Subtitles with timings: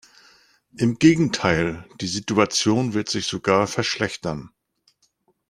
[0.75, 4.49] Im Gegenteil, die Situation wird sich sogar verschlechtern.